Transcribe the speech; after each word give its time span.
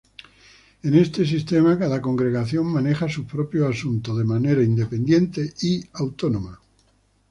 En 0.81 0.95
este 0.95 1.27
sistema, 1.27 1.77
cada 1.77 2.01
congregación 2.01 2.65
maneja 2.65 3.07
sus 3.07 3.25
propios 3.27 3.69
asuntos 3.75 4.17
de 4.17 4.23
manera 4.23 4.63
independiente 4.63 5.53
y 5.61 5.83
autónoma. 5.93 6.59